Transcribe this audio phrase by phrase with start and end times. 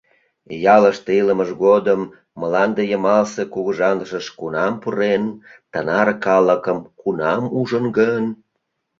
[0.75, 2.01] Ялыште илымыж годым
[2.39, 5.23] мланде йымалсе кугыжанышыш кунам пурен,
[5.71, 8.25] тынар калыкым кунам ужын гын?..